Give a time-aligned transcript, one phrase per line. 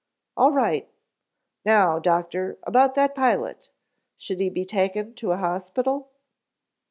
[0.35, 0.89] "All right.
[1.63, 3.69] Now, Doctor, how about that pilot
[4.17, 6.09] should he be taken to a hospital?"